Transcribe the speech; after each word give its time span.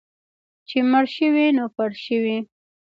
چې 0.67 0.77
مړ 0.91 1.05
شوې، 1.15 1.45
نو 1.57 1.65
پړ 1.75 1.91
شوې. 2.05 2.37